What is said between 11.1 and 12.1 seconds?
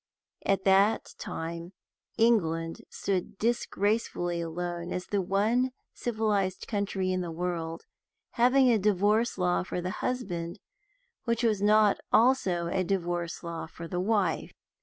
which was not